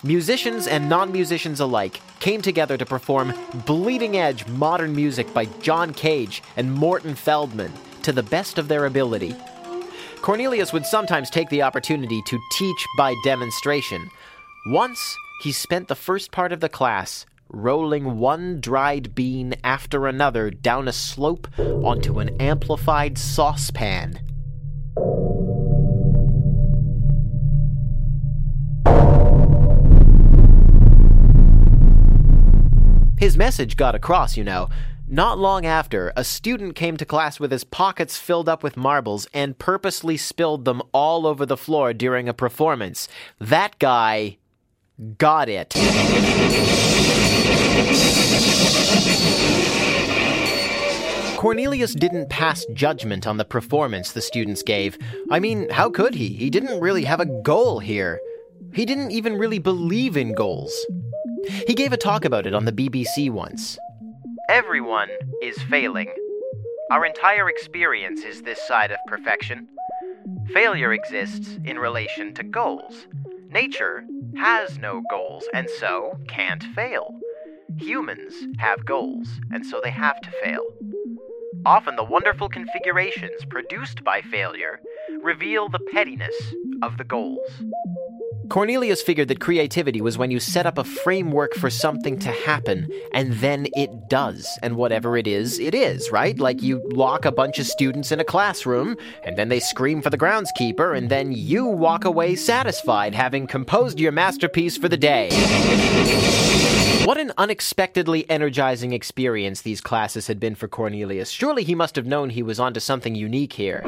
Musicians 0.04 0.66
and 0.66 0.90
non 0.90 1.12
musicians 1.12 1.60
alike 1.60 2.02
came 2.20 2.42
together 2.42 2.78
to 2.78 2.86
perform 2.86 3.34
bleeding 3.66 4.18
edge 4.18 4.48
modern 4.48 4.96
music 4.96 5.34
by 5.34 5.46
John 5.62 5.94
Cage 5.94 6.42
and 6.56 6.72
Morton 6.72 7.16
Feldman 7.16 7.74
to 8.04 8.12
the 8.12 8.24
best 8.24 8.58
of 8.58 8.68
their 8.68 8.86
ability. 8.86 9.36
Cornelius 10.22 10.74
would 10.74 10.86
sometimes 10.86 11.30
take 11.30 11.50
the 11.50 11.62
opportunity 11.62 12.22
to 12.24 12.40
teach 12.54 12.86
by 12.98 13.16
demonstration. 13.24 14.10
Once, 14.68 15.16
he 15.42 15.52
spent 15.52 15.88
the 15.88 15.96
first 15.96 16.32
part 16.32 16.52
of 16.52 16.60
the 16.60 16.70
class 16.70 17.26
rolling 17.50 18.18
one 18.18 18.62
dried 18.62 19.14
bean 19.16 19.56
after 19.64 20.08
another 20.08 20.50
down 20.50 20.88
a 20.88 20.94
slope 20.94 21.48
onto 21.58 22.20
an 22.20 22.30
amplified 22.40 23.18
saucepan. 23.18 24.20
His 33.20 33.36
message 33.36 33.76
got 33.76 33.96
across, 33.96 34.38
you 34.38 34.46
know. 34.46 34.70
Not 35.06 35.40
long 35.40 35.66
after, 35.66 36.14
a 36.16 36.24
student 36.24 36.76
came 36.76 36.96
to 36.98 37.06
class 37.06 37.40
with 37.40 37.52
his 37.52 37.64
pockets 37.64 38.18
filled 38.18 38.48
up 38.48 38.64
with 38.64 38.78
marbles 38.78 39.28
and 39.34 39.58
purposely 39.58 40.16
spilled 40.18 40.66
them 40.66 40.82
all 40.94 41.28
over 41.28 41.46
the 41.46 41.58
floor 41.58 41.94
during 41.94 42.30
a 42.30 42.34
performance. 42.34 43.10
That 43.40 43.78
guy 43.80 44.38
got 45.18 45.50
it. 45.50 45.74
Cornelius 51.38 51.94
didn't 51.94 52.30
pass 52.30 52.66
judgment 52.74 53.26
on 53.26 53.38
the 53.38 53.46
performance 53.46 54.12
the 54.12 54.22
students 54.22 54.62
gave. 54.62 54.98
I 55.32 55.40
mean, 55.40 55.70
how 55.70 55.90
could 55.90 56.14
he? 56.14 56.28
He 56.28 56.50
didn't 56.50 56.82
really 56.82 57.06
have 57.06 57.22
a 57.22 57.26
goal 57.26 57.80
here. 57.80 58.20
He 58.74 58.86
didn't 58.86 59.12
even 59.12 59.38
really 59.38 59.60
believe 59.60 60.18
in 60.18 60.36
goals. 60.36 60.74
He 61.66 61.74
gave 61.74 61.94
a 61.94 61.98
talk 61.98 62.26
about 62.26 62.46
it 62.46 62.54
on 62.54 62.66
the 62.66 62.74
BBC 62.74 63.32
once. 63.32 63.78
Everyone 64.50 65.10
is 65.42 65.58
failing. 65.64 66.14
Our 66.92 67.06
entire 67.06 67.50
experience 67.50 68.24
is 68.24 68.42
this 68.42 68.62
side 68.68 68.92
of 68.92 69.00
perfection. 69.08 69.70
Failure 70.54 70.92
exists 70.92 71.58
in 71.64 71.80
relation 71.80 72.34
to 72.34 72.44
goals. 72.44 73.08
Nature 73.48 74.04
has 74.38 74.78
no 74.78 75.02
goals 75.10 75.46
and 75.54 75.70
so 75.70 76.20
can't 76.28 76.64
fail. 76.76 77.19
Humans 77.78 78.34
have 78.58 78.86
goals 78.86 79.28
and 79.52 79.66
so 79.66 79.80
they 79.84 79.92
have 79.92 80.20
to 80.22 80.32
fail. 80.44 80.66
Often 81.66 81.98
the 81.98 82.04
wonderful 82.04 82.50
configurations 82.50 83.44
produced 83.50 84.04
by 84.04 84.22
failure 84.22 84.80
reveal 85.22 85.68
the 85.70 85.80
pettiness 85.92 86.36
of 86.82 86.98
the 86.98 87.04
goals. 87.04 87.50
Cornelius 88.50 89.02
figured 89.02 89.28
that 89.28 89.40
creativity 89.40 90.02
was 90.02 90.18
when 90.18 90.32
you 90.32 90.40
set 90.40 90.66
up 90.66 90.78
a 90.80 90.84
framework 90.84 91.54
for 91.54 91.70
something 91.70 92.18
to 92.20 92.32
happen, 92.32 92.90
and 93.14 93.34
then 93.34 93.68
it 93.76 94.10
does. 94.10 94.58
And 94.64 94.76
whatever 94.76 95.16
it 95.18 95.28
is, 95.28 95.60
it 95.60 95.76
is, 95.76 96.10
right? 96.12 96.40
Like 96.40 96.64
you 96.64 96.82
lock 96.92 97.26
a 97.26 97.32
bunch 97.32 97.60
of 97.60 97.68
students 97.68 98.12
in 98.12 98.20
a 98.20 98.24
classroom, 98.24 98.98
and 99.24 99.38
then 99.38 99.50
they 99.50 99.60
scream 99.60 100.02
for 100.02 100.10
the 100.10 100.18
groundskeeper, 100.18 100.98
and 100.98 101.10
then 101.10 101.32
you 101.32 101.66
walk 101.66 102.06
away 102.06 102.36
satisfied, 102.36 103.14
having 103.14 103.46
composed 103.46 104.00
your 104.00 104.12
masterpiece 104.12 104.78
for 104.78 104.90
the 104.90 104.98
day. 104.98 105.30
What 107.10 107.18
an 107.18 107.34
unexpectedly 107.40 108.30
energizing 108.30 108.94
experience 108.94 109.62
these 109.62 109.82
classes 109.82 110.28
had 110.28 110.40
been 110.40 110.54
for 110.54 110.68
Cornelius. 110.68 111.32
Surely 111.32 111.64
he 111.64 111.74
must 111.74 111.96
have 111.96 112.06
known 112.06 112.30
he 112.30 112.44
was 112.44 112.60
onto 112.60 112.80
something 112.80 113.16
unique 113.16 113.54
here. 113.54 113.84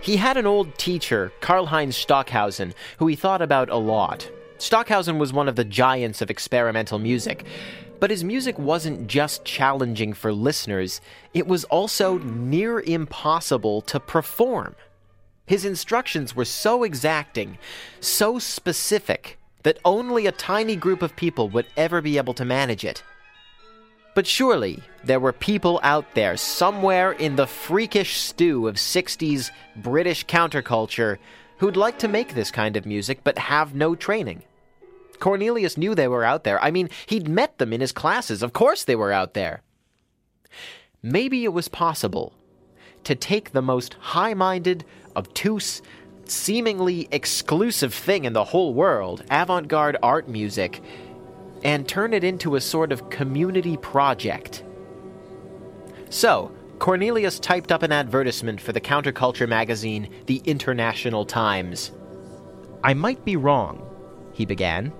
He 0.00 0.16
had 0.16 0.38
an 0.38 0.46
old 0.46 0.78
teacher, 0.78 1.30
Karlheinz 1.42 1.92
Stockhausen, 1.92 2.72
who 2.96 3.06
he 3.06 3.16
thought 3.16 3.42
about 3.42 3.68
a 3.68 3.76
lot. 3.76 4.30
Stockhausen 4.56 5.18
was 5.18 5.30
one 5.30 5.46
of 5.46 5.56
the 5.56 5.64
giants 5.66 6.22
of 6.22 6.30
experimental 6.30 6.98
music, 6.98 7.44
but 8.00 8.08
his 8.08 8.24
music 8.24 8.58
wasn't 8.58 9.08
just 9.08 9.44
challenging 9.44 10.14
for 10.14 10.32
listeners, 10.32 11.02
it 11.34 11.46
was 11.46 11.64
also 11.64 12.16
near 12.16 12.80
impossible 12.80 13.82
to 13.82 14.00
perform. 14.00 14.74
His 15.44 15.66
instructions 15.66 16.34
were 16.34 16.46
so 16.46 16.82
exacting, 16.82 17.58
so 18.00 18.38
specific, 18.38 19.36
that 19.68 19.78
only 19.84 20.26
a 20.26 20.32
tiny 20.32 20.74
group 20.74 21.02
of 21.02 21.14
people 21.14 21.50
would 21.50 21.66
ever 21.76 22.00
be 22.00 22.16
able 22.16 22.32
to 22.32 22.42
manage 22.42 22.86
it. 22.86 23.02
But 24.14 24.26
surely 24.26 24.82
there 25.04 25.20
were 25.20 25.34
people 25.34 25.78
out 25.82 26.14
there 26.14 26.38
somewhere 26.38 27.12
in 27.12 27.36
the 27.36 27.46
freakish 27.46 28.16
stew 28.16 28.66
of 28.66 28.76
60s 28.76 29.50
British 29.76 30.24
counterculture 30.24 31.18
who'd 31.58 31.76
like 31.76 31.98
to 31.98 32.08
make 32.08 32.32
this 32.32 32.50
kind 32.50 32.78
of 32.78 32.86
music 32.86 33.20
but 33.24 33.36
have 33.36 33.74
no 33.74 33.94
training. 33.94 34.42
Cornelius 35.18 35.76
knew 35.76 35.94
they 35.94 36.08
were 36.08 36.24
out 36.24 36.44
there. 36.44 36.58
I 36.64 36.70
mean, 36.70 36.88
he'd 37.04 37.28
met 37.28 37.58
them 37.58 37.74
in 37.74 37.82
his 37.82 37.92
classes. 37.92 38.42
Of 38.42 38.54
course 38.54 38.84
they 38.84 38.96
were 38.96 39.12
out 39.12 39.34
there. 39.34 39.60
Maybe 41.02 41.44
it 41.44 41.52
was 41.52 41.68
possible 41.68 42.32
to 43.04 43.14
take 43.14 43.52
the 43.52 43.60
most 43.60 43.92
high 44.00 44.32
minded, 44.32 44.86
obtuse, 45.14 45.82
seemingly 46.30 47.08
exclusive 47.10 47.92
thing 47.94 48.24
in 48.24 48.32
the 48.32 48.44
whole 48.44 48.74
world, 48.74 49.24
avant 49.30 49.68
garde 49.68 49.96
art 50.02 50.28
music, 50.28 50.80
and 51.64 51.88
turn 51.88 52.12
it 52.12 52.24
into 52.24 52.56
a 52.56 52.60
sort 52.60 52.92
of 52.92 53.10
community 53.10 53.76
project. 53.76 54.62
So, 56.10 56.52
Cornelius 56.78 57.38
typed 57.38 57.72
up 57.72 57.82
an 57.82 57.92
advertisement 57.92 58.60
for 58.60 58.72
the 58.72 58.80
counterculture 58.80 59.48
magazine, 59.48 60.08
The 60.26 60.40
International 60.44 61.24
Times. 61.24 61.90
I 62.84 62.94
might 62.94 63.24
be 63.24 63.36
wrong, 63.36 63.84
he 64.32 64.46
began, 64.46 64.92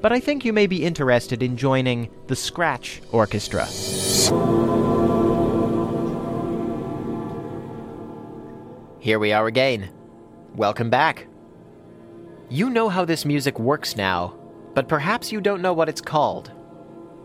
but 0.00 0.12
I 0.12 0.20
think 0.20 0.44
you 0.44 0.52
may 0.52 0.66
be 0.66 0.84
interested 0.84 1.42
in 1.42 1.56
joining 1.56 2.10
the 2.26 2.36
Scratch 2.36 3.00
Orchestra. 3.10 3.66
Here 9.00 9.18
we 9.18 9.32
are 9.32 9.46
again. 9.46 9.88
Welcome 10.58 10.90
back. 10.90 11.28
You 12.48 12.68
know 12.68 12.88
how 12.88 13.04
this 13.04 13.24
music 13.24 13.60
works 13.60 13.94
now, 13.94 14.36
but 14.74 14.88
perhaps 14.88 15.30
you 15.30 15.40
don't 15.40 15.62
know 15.62 15.72
what 15.72 15.88
it's 15.88 16.00
called. 16.00 16.50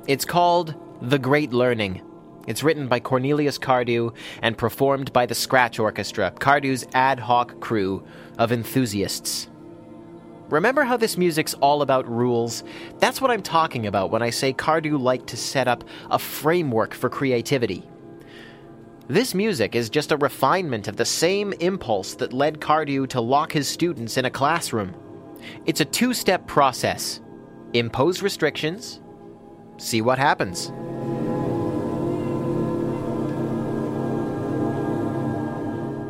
It's 0.06 0.24
called 0.24 0.76
The 1.02 1.18
Great 1.18 1.52
Learning. 1.52 2.04
It's 2.48 2.62
written 2.62 2.88
by 2.88 3.00
Cornelius 3.00 3.58
Cardew 3.58 4.12
and 4.44 4.56
performed 4.56 5.12
by 5.14 5.26
the 5.26 5.34
Scratch 5.34 5.80
Orchestra, 5.80 6.30
Cardew's 6.30 6.86
ad 6.94 7.20
hoc 7.20 7.60
crew 7.60 8.06
of 8.38 8.52
enthusiasts. 8.52 9.50
Remember 10.50 10.84
how 10.84 10.96
this 10.96 11.18
music's 11.18 11.56
all 11.56 11.82
about 11.82 12.08
rules? 12.08 12.64
That's 13.00 13.20
what 13.20 13.32
I'm 13.32 13.42
talking 13.42 13.88
about 13.88 14.12
when 14.12 14.22
I 14.22 14.30
say 14.30 14.54
Cardew 14.54 15.00
liked 15.00 15.26
to 15.30 15.38
set 15.38 15.68
up 15.68 15.84
a 16.12 16.20
framework 16.20 16.94
for 16.94 17.10
creativity. 17.10 17.84
This 19.10 19.34
music 19.34 19.76
is 19.76 19.90
just 19.90 20.14
a 20.14 20.18
refinement 20.18 20.88
of 20.88 20.96
the 20.96 21.04
same 21.04 21.52
impulse 21.60 22.16
that 22.16 22.32
led 22.32 22.62
Cardew 22.62 23.06
to 23.08 23.20
lock 23.20 23.52
his 23.52 23.68
students 23.68 24.16
in 24.16 24.24
a 24.24 24.30
classroom. 24.30 24.96
It's 25.66 25.82
a 25.82 25.86
two 25.86 26.14
step 26.14 26.48
process 26.48 27.20
impose 27.74 28.22
restrictions, 28.22 29.02
see 29.78 30.02
what 30.02 30.18
happens. 30.20 30.72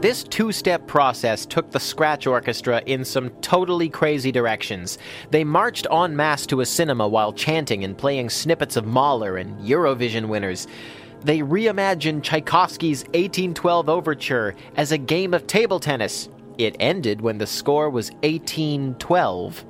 This 0.03 0.23
two 0.23 0.51
step 0.51 0.85
process 0.85 1.47
took 1.47 1.71
the 1.71 1.79
Scratch 1.79 2.27
Orchestra 2.27 2.83
in 2.85 3.05
some 3.05 3.31
totally 3.41 3.89
crazy 3.89 4.31
directions. 4.31 4.99
They 5.31 5.43
marched 5.43 5.87
en 5.91 6.15
masse 6.15 6.45
to 6.47 6.61
a 6.61 6.65
cinema 6.65 7.07
while 7.07 7.33
chanting 7.33 7.83
and 7.83 7.97
playing 7.97 8.29
snippets 8.29 8.75
of 8.75 8.85
Mahler 8.85 9.37
and 9.37 9.57
Eurovision 9.61 10.27
winners. 10.27 10.67
They 11.23 11.39
reimagined 11.39 12.23
Tchaikovsky's 12.23 13.03
1812 13.05 13.89
Overture 13.89 14.55
as 14.75 14.91
a 14.91 14.97
game 14.97 15.33
of 15.33 15.47
table 15.47 15.79
tennis. 15.79 16.27
It 16.57 16.75
ended 16.79 17.21
when 17.21 17.37
the 17.37 17.47
score 17.47 17.89
was 17.89 18.11
1812. 18.23 19.65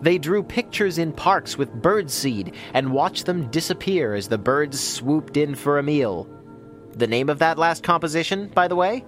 They 0.00 0.18
drew 0.18 0.42
pictures 0.42 0.98
in 0.98 1.12
parks 1.12 1.58
with 1.58 1.82
birdseed 1.82 2.54
and 2.72 2.92
watched 2.92 3.26
them 3.26 3.50
disappear 3.50 4.14
as 4.14 4.28
the 4.28 4.38
birds 4.38 4.80
swooped 4.80 5.36
in 5.36 5.54
for 5.54 5.78
a 5.78 5.82
meal. 5.82 6.28
The 6.92 7.06
name 7.06 7.28
of 7.28 7.40
that 7.40 7.58
last 7.58 7.82
composition, 7.82 8.48
by 8.48 8.68
the 8.68 8.76
way? 8.76 9.04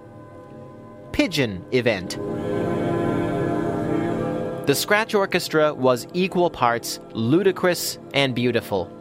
Pigeon 1.12 1.64
Event. 1.72 2.18
The 4.66 4.74
Scratch 4.74 5.14
Orchestra 5.14 5.72
was 5.72 6.08
equal 6.12 6.50
parts 6.50 6.98
ludicrous 7.12 7.98
and 8.12 8.34
beautiful. 8.34 8.95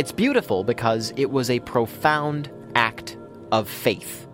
It's 0.00 0.12
beautiful 0.12 0.64
because 0.64 1.12
it 1.16 1.30
was 1.30 1.50
a 1.50 1.60
profound 1.60 2.50
act 2.74 3.18
of 3.52 3.68
faith. 3.68 4.26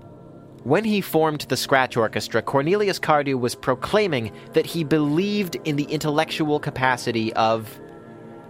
When 0.62 0.84
he 0.84 1.00
formed 1.00 1.40
the 1.40 1.56
Scratch 1.56 1.96
Orchestra, 1.96 2.40
Cornelius 2.40 3.00
Cardew 3.00 3.36
was 3.36 3.56
proclaiming 3.56 4.30
that 4.52 4.64
he 4.64 4.84
believed 4.84 5.56
in 5.64 5.74
the 5.74 5.82
intellectual 5.86 6.60
capacity 6.60 7.32
of 7.32 7.80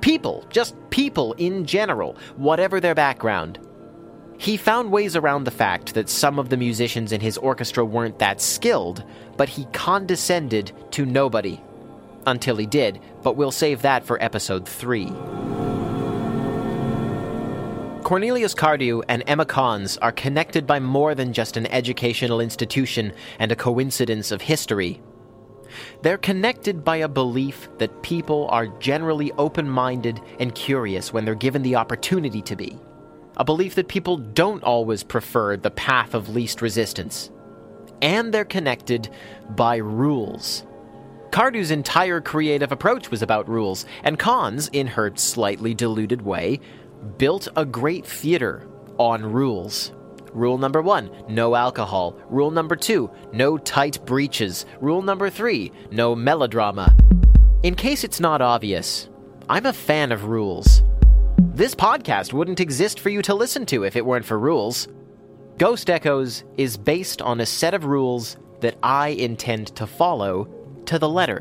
people, 0.02 0.44
just 0.50 0.76
people 0.90 1.32
in 1.38 1.64
general, 1.64 2.18
whatever 2.36 2.80
their 2.80 2.94
background. 2.94 3.60
He 4.36 4.58
found 4.58 4.92
ways 4.92 5.16
around 5.16 5.44
the 5.44 5.50
fact 5.50 5.94
that 5.94 6.10
some 6.10 6.38
of 6.38 6.50
the 6.50 6.58
musicians 6.58 7.12
in 7.12 7.22
his 7.22 7.38
orchestra 7.38 7.82
weren't 7.82 8.18
that 8.18 8.42
skilled, 8.42 9.04
but 9.38 9.48
he 9.48 9.64
condescended 9.72 10.70
to 10.90 11.06
nobody. 11.06 11.62
Until 12.26 12.56
he 12.56 12.66
did, 12.66 13.00
but 13.22 13.36
we'll 13.36 13.52
save 13.52 13.80
that 13.80 14.04
for 14.04 14.22
episode 14.22 14.68
3. 14.68 15.45
Cornelius 18.06 18.54
Cardew 18.54 19.02
and 19.08 19.24
Emma 19.26 19.44
Cons 19.44 19.98
are 19.98 20.12
connected 20.12 20.64
by 20.64 20.78
more 20.78 21.16
than 21.16 21.32
just 21.32 21.56
an 21.56 21.66
educational 21.66 22.38
institution 22.38 23.12
and 23.40 23.50
a 23.50 23.56
coincidence 23.56 24.30
of 24.30 24.40
history. 24.40 25.02
They're 26.02 26.16
connected 26.16 26.84
by 26.84 26.98
a 26.98 27.08
belief 27.08 27.68
that 27.78 28.04
people 28.04 28.46
are 28.48 28.68
generally 28.78 29.32
open 29.32 29.68
minded 29.68 30.20
and 30.38 30.54
curious 30.54 31.12
when 31.12 31.24
they're 31.24 31.34
given 31.34 31.62
the 31.62 31.74
opportunity 31.74 32.42
to 32.42 32.54
be. 32.54 32.78
A 33.38 33.44
belief 33.44 33.74
that 33.74 33.88
people 33.88 34.18
don't 34.18 34.62
always 34.62 35.02
prefer 35.02 35.56
the 35.56 35.72
path 35.72 36.14
of 36.14 36.28
least 36.28 36.62
resistance. 36.62 37.32
And 38.02 38.32
they're 38.32 38.44
connected 38.44 39.10
by 39.56 39.78
rules. 39.78 40.64
Cardew's 41.32 41.72
entire 41.72 42.20
creative 42.20 42.70
approach 42.70 43.10
was 43.10 43.20
about 43.20 43.48
rules, 43.48 43.84
and 44.04 44.18
Cons, 44.18 44.70
in 44.72 44.86
her 44.86 45.12
slightly 45.16 45.74
diluted 45.74 46.22
way, 46.22 46.60
built 47.18 47.48
a 47.56 47.64
great 47.64 48.06
theater 48.06 48.66
on 48.98 49.24
rules. 49.24 49.92
Rule 50.32 50.58
number 50.58 50.82
one, 50.82 51.10
no 51.28 51.54
alcohol. 51.54 52.16
Rule 52.28 52.50
number 52.50 52.76
two, 52.76 53.10
no 53.32 53.56
tight 53.56 54.04
breeches. 54.04 54.66
Rule 54.80 55.02
number 55.02 55.30
three, 55.30 55.72
no 55.90 56.14
melodrama. 56.14 56.94
In 57.62 57.74
case 57.74 58.04
it's 58.04 58.20
not 58.20 58.42
obvious, 58.42 59.08
I'm 59.48 59.66
a 59.66 59.72
fan 59.72 60.12
of 60.12 60.24
rules. 60.24 60.82
This 61.38 61.74
podcast 61.74 62.32
wouldn't 62.32 62.60
exist 62.60 63.00
for 63.00 63.08
you 63.08 63.22
to 63.22 63.34
listen 63.34 63.64
to 63.66 63.84
if 63.84 63.96
it 63.96 64.04
weren't 64.04 64.26
for 64.26 64.38
rules. 64.38 64.88
Ghost 65.58 65.88
Echoes 65.88 66.44
is 66.58 66.76
based 66.76 67.22
on 67.22 67.40
a 67.40 67.46
set 67.46 67.72
of 67.72 67.86
rules 67.86 68.36
that 68.60 68.76
I 68.82 69.08
intend 69.08 69.68
to 69.76 69.86
follow 69.86 70.48
to 70.84 70.98
the 70.98 71.08
letter. 71.08 71.40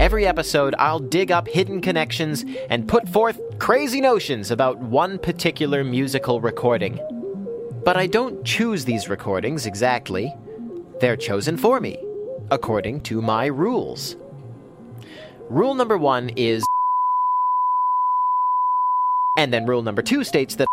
Every 0.00 0.26
episode, 0.26 0.74
I'll 0.78 0.98
dig 0.98 1.30
up 1.30 1.46
hidden 1.46 1.82
connections 1.82 2.46
and 2.70 2.88
put 2.88 3.06
forth 3.06 3.38
crazy 3.58 4.00
notions 4.00 4.50
about 4.50 4.78
one 4.78 5.18
particular 5.18 5.84
musical 5.84 6.40
recording. 6.40 6.98
But 7.84 7.98
I 7.98 8.06
don't 8.06 8.42
choose 8.42 8.86
these 8.86 9.10
recordings 9.10 9.66
exactly, 9.66 10.34
they're 11.00 11.18
chosen 11.18 11.58
for 11.58 11.80
me, 11.80 12.02
according 12.50 13.02
to 13.02 13.20
my 13.20 13.44
rules. 13.44 14.16
Rule 15.50 15.74
number 15.74 15.98
one 15.98 16.30
is. 16.30 16.64
And 19.36 19.52
then 19.52 19.66
rule 19.66 19.82
number 19.82 20.00
two 20.00 20.24
states 20.24 20.54
that. 20.54 20.66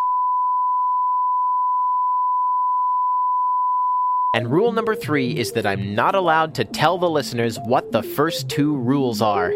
And 4.34 4.52
rule 4.52 4.72
number 4.72 4.94
three 4.96 5.38
is 5.38 5.54
that 5.54 5.66
I'm 5.66 5.96
not 5.96 6.14
allowed 6.14 6.54
to 6.56 6.66
tell 6.66 6.98
the 6.98 7.10
listeners 7.10 7.58
what 7.66 7.92
the 7.92 8.04
first 8.04 8.50
two 8.50 8.76
rules 8.76 9.22
are. 9.22 9.54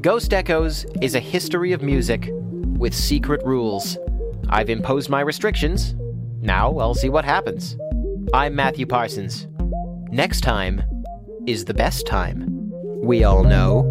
Ghost 0.00 0.32
Echoes 0.32 0.86
is 1.00 1.14
a 1.14 1.20
history 1.20 1.72
of 1.72 1.82
music 1.82 2.30
with 2.78 2.94
secret 2.94 3.44
rules. 3.44 3.98
I've 4.48 4.70
imposed 4.70 5.10
my 5.10 5.20
restrictions. 5.20 5.94
Now 6.40 6.78
I'll 6.78 6.94
see 6.94 7.08
what 7.08 7.24
happens. 7.24 7.76
I'm 8.32 8.54
Matthew 8.54 8.86
Parsons. 8.86 9.48
Next 10.10 10.42
time 10.42 10.82
is 11.46 11.64
the 11.64 11.74
best 11.74 12.06
time. 12.06 12.46
We 13.02 13.24
all 13.24 13.42
know. 13.44 13.82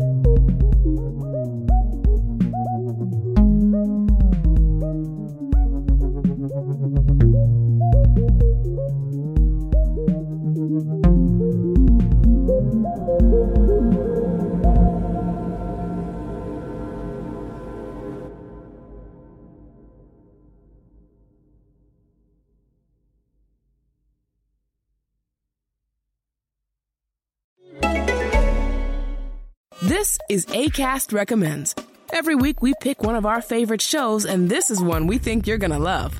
Is 30.30 30.46
ACAST 30.48 31.14
Recommends. 31.14 31.76
Every 32.12 32.36
week 32.36 32.62
we 32.62 32.74
pick 32.82 33.02
one 33.04 33.16
of 33.16 33.26
our 33.26 33.42
favorite 33.42 33.82
shows, 33.82 34.26
and 34.26 34.50
this 34.50 34.70
is 34.70 34.82
one 34.82 35.08
we 35.08 35.18
think 35.18 35.48
you're 35.48 35.58
gonna 35.58 35.80
love. 35.80 36.20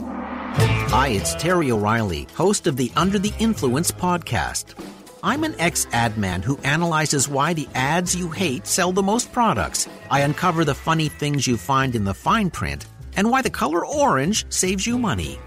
Hi, 0.00 1.08
it's 1.08 1.34
Terry 1.34 1.70
O'Reilly, 1.70 2.26
host 2.34 2.66
of 2.66 2.76
the 2.76 2.90
Under 2.96 3.18
the 3.18 3.32
Influence 3.38 3.90
podcast. 3.90 4.74
I'm 5.22 5.44
an 5.44 5.54
ex 5.58 5.86
ad 5.92 6.18
man 6.18 6.42
who 6.42 6.58
analyzes 6.58 7.28
why 7.28 7.54
the 7.54 7.68
ads 7.74 8.16
you 8.16 8.28
hate 8.28 8.66
sell 8.66 8.90
the 8.92 9.02
most 9.02 9.32
products. 9.32 9.88
I 10.10 10.20
uncover 10.20 10.64
the 10.64 10.74
funny 10.74 11.08
things 11.08 11.46
you 11.46 11.56
find 11.56 11.94
in 11.94 12.04
the 12.04 12.14
fine 12.14 12.50
print 12.50 12.86
and 13.16 13.30
why 13.30 13.42
the 13.42 13.50
color 13.50 13.84
orange 13.84 14.46
saves 14.52 14.86
you 14.86 14.98
money. 14.98 15.38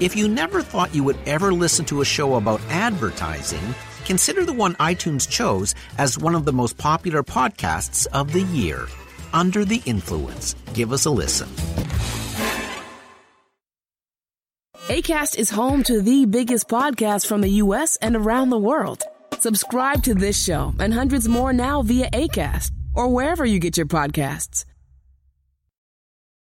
If 0.00 0.16
you 0.16 0.28
never 0.28 0.62
thought 0.62 0.94
you 0.94 1.04
would 1.04 1.18
ever 1.26 1.52
listen 1.52 1.84
to 1.86 2.00
a 2.00 2.06
show 2.06 2.36
about 2.36 2.62
advertising, 2.70 3.74
consider 4.06 4.46
the 4.46 4.52
one 4.54 4.74
iTunes 4.76 5.28
chose 5.28 5.74
as 5.98 6.16
one 6.16 6.34
of 6.34 6.46
the 6.46 6.54
most 6.54 6.78
popular 6.78 7.22
podcasts 7.22 8.06
of 8.06 8.32
the 8.32 8.40
year 8.44 8.88
Under 9.34 9.62
the 9.62 9.82
Influence. 9.84 10.56
Give 10.72 10.94
us 10.94 11.04
a 11.04 11.10
listen. 11.10 11.50
ACAST 14.88 15.38
is 15.38 15.50
home 15.50 15.82
to 15.82 16.00
the 16.00 16.24
biggest 16.24 16.66
podcasts 16.66 17.26
from 17.26 17.42
the 17.42 17.60
US 17.64 17.96
and 17.96 18.16
around 18.16 18.48
the 18.48 18.58
world. 18.58 19.02
Subscribe 19.38 20.02
to 20.04 20.14
this 20.14 20.42
show 20.42 20.72
and 20.78 20.94
hundreds 20.94 21.28
more 21.28 21.52
now 21.52 21.82
via 21.82 22.08
ACAST 22.10 22.70
or 22.94 23.08
wherever 23.08 23.44
you 23.44 23.58
get 23.58 23.76
your 23.76 23.86
podcasts. 23.86 24.64